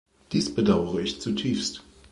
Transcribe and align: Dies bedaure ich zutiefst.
Dies 0.31 0.51
bedaure 0.55 0.99
ich 1.03 1.21
zutiefst. 1.21 1.83